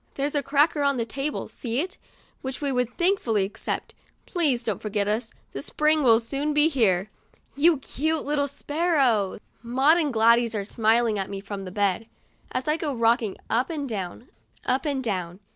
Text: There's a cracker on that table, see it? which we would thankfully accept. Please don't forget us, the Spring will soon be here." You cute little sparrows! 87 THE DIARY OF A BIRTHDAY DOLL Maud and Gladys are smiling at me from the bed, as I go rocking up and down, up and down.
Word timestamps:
There's 0.15 0.33
a 0.33 0.41
cracker 0.41 0.81
on 0.81 0.97
that 0.97 1.09
table, 1.09 1.47
see 1.47 1.79
it? 1.79 1.99
which 2.41 2.59
we 2.59 2.71
would 2.71 2.91
thankfully 2.91 3.43
accept. 3.43 3.93
Please 4.25 4.63
don't 4.63 4.81
forget 4.81 5.07
us, 5.07 5.31
the 5.51 5.61
Spring 5.61 6.01
will 6.01 6.19
soon 6.19 6.55
be 6.55 6.69
here." 6.69 7.11
You 7.55 7.77
cute 7.77 8.25
little 8.25 8.47
sparrows! 8.47 9.35
87 9.35 9.41
THE 9.41 9.41
DIARY 9.43 9.43
OF 9.43 9.45
A 9.45 9.45
BIRTHDAY 9.61 9.69
DOLL 9.69 9.75
Maud 9.75 9.97
and 10.07 10.13
Gladys 10.13 10.55
are 10.55 10.65
smiling 10.73 11.19
at 11.19 11.29
me 11.29 11.39
from 11.39 11.65
the 11.65 11.69
bed, 11.71 12.07
as 12.51 12.67
I 12.67 12.77
go 12.77 12.95
rocking 12.95 13.37
up 13.47 13.69
and 13.69 13.87
down, 13.87 14.29
up 14.65 14.85
and 14.87 15.03
down. 15.03 15.39